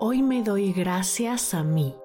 [0.00, 1.96] Hoy me doy gracias a mí.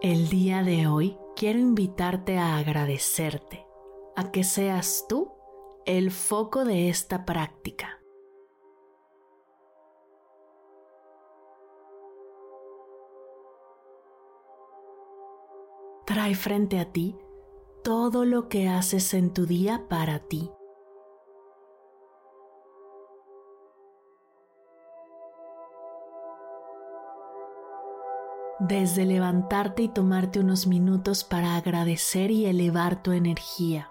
[0.00, 3.66] El día de hoy quiero invitarte a agradecerte,
[4.14, 5.32] a que seas tú
[5.84, 8.00] el foco de esta práctica.
[16.06, 17.16] Trae frente a ti
[17.88, 20.50] todo lo que haces en tu día para ti.
[28.60, 33.90] Desde levantarte y tomarte unos minutos para agradecer y elevar tu energía.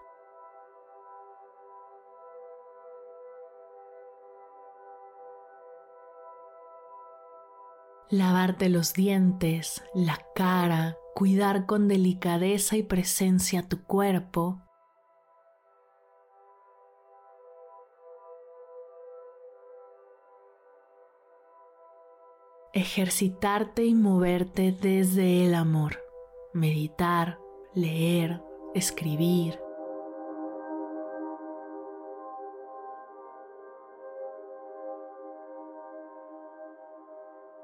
[8.11, 14.61] Lavarte los dientes, la cara, cuidar con delicadeza y presencia tu cuerpo,
[22.71, 25.97] ejercitarte y moverte desde el amor,
[26.53, 27.39] meditar,
[27.73, 28.43] leer,
[28.75, 29.59] escribir,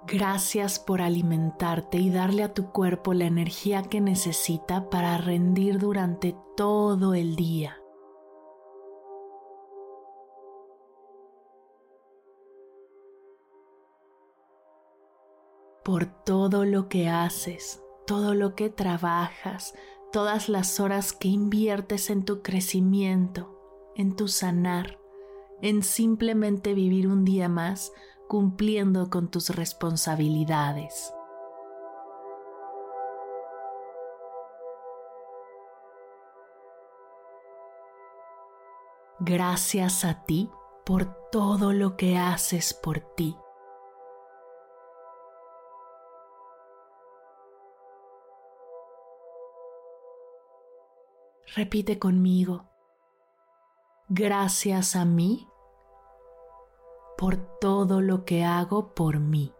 [0.06, 6.36] Gracias por alimentarte y darle a tu cuerpo la energía que necesita para rendir durante
[6.58, 7.78] todo el día.
[15.86, 19.74] Por todo lo que haces, todo lo que trabajas,
[20.12, 25.00] todas las horas que inviertes en tu crecimiento, en tu sanar,
[25.62, 27.94] en simplemente vivir un día más
[28.34, 31.14] cumpliendo con tus responsabilidades.
[39.20, 40.50] Gracias a ti
[40.84, 43.38] por todo lo que haces por ti.
[51.56, 52.66] Repite conmigo.
[54.10, 55.48] Gracias a mí
[57.24, 59.54] por todo lo que hago por mí.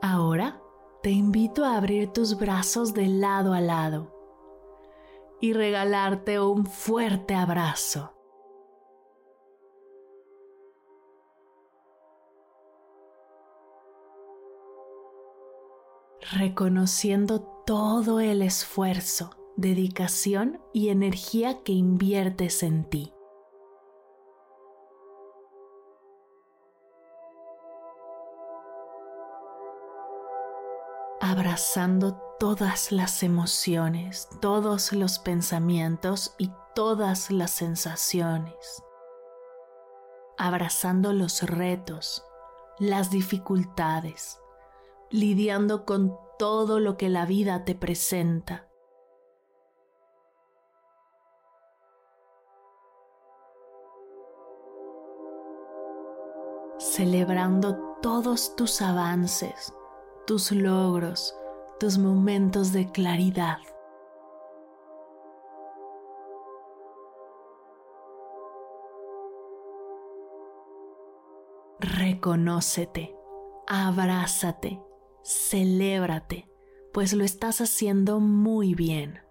[0.00, 0.62] Ahora
[1.02, 4.19] te invito a abrir tus brazos de lado a lado
[5.40, 8.14] y regalarte un fuerte abrazo.
[16.32, 23.14] Reconociendo todo el esfuerzo, dedicación y energía que inviertes en ti.
[31.30, 38.82] Abrazando todas las emociones, todos los pensamientos y todas las sensaciones,
[40.36, 42.24] abrazando los retos,
[42.80, 44.40] las dificultades,
[45.10, 48.66] lidiando con todo lo que la vida te presenta.
[56.78, 59.72] celebrando todos tus avances,
[60.26, 61.34] tus logros,
[61.78, 63.58] tus momentos de claridad.
[71.80, 73.16] Reconócete,
[73.66, 74.80] abrázate,
[75.22, 76.48] celébrate,
[76.92, 79.29] pues lo estás haciendo muy bien.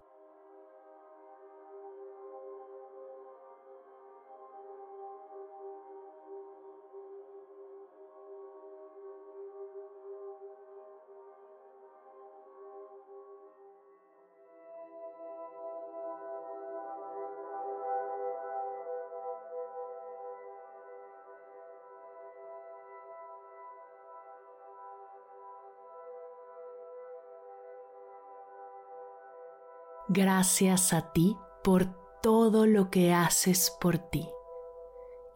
[30.12, 31.86] Gracias a ti por
[32.20, 34.28] todo lo que haces por ti.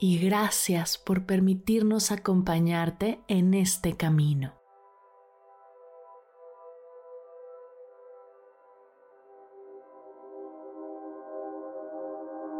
[0.00, 4.52] Y gracias por permitirnos acompañarte en este camino.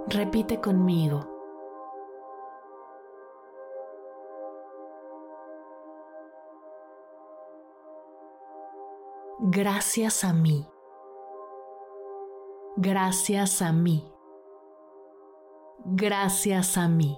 [0.07, 1.29] Repite conmigo.
[9.41, 10.65] Gracias a mí.
[12.77, 14.05] Gracias a mí.
[15.85, 17.17] Gracias a mí.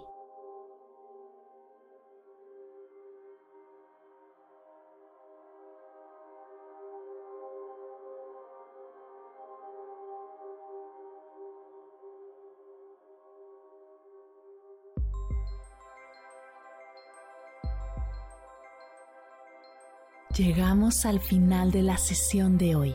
[20.37, 22.95] Llegamos al final de la sesión de hoy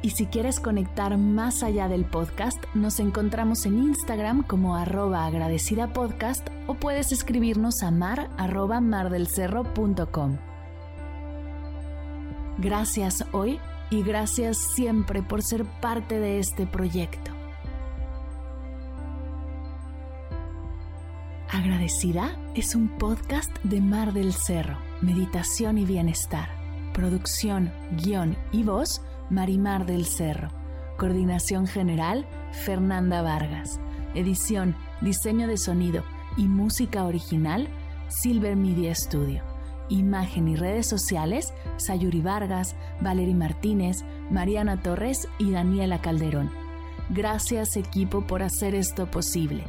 [0.00, 5.92] Y si quieres conectar más allá del podcast, nos encontramos en Instagram como arroba agradecida
[5.92, 10.38] podcast o puedes escribirnos a mar mardelcerro.com.
[12.58, 13.58] Gracias hoy
[13.90, 17.32] y gracias siempre por ser parte de este proyecto.
[21.50, 26.50] Agradecida es un podcast de Mar del Cerro, Meditación y Bienestar.
[26.92, 29.00] Producción, guion y voz,
[29.30, 30.48] Marimar del Cerro.
[30.96, 33.78] Coordinación General, Fernanda Vargas.
[34.14, 36.02] Edición, diseño de sonido
[36.36, 37.68] y música original,
[38.08, 39.42] Silver Media Studio.
[39.90, 46.50] Imagen y redes sociales, Sayuri Vargas, Valery Martínez, Mariana Torres y Daniela Calderón.
[47.10, 49.64] Gracias equipo por hacer esto posible.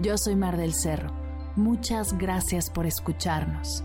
[0.00, 1.12] Yo soy Mar del Cerro.
[1.54, 3.84] Muchas gracias por escucharnos.